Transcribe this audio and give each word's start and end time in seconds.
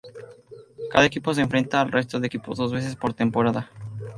Cada 0.89 1.05
equipo 1.05 1.31
se 1.31 1.41
enfrenta 1.41 1.79
al 1.79 1.91
resto 1.91 2.19
de 2.19 2.25
equipos 2.25 2.57
dos 2.57 2.71
veces 2.71 2.95
por 2.95 3.13
temporada. 3.13 3.69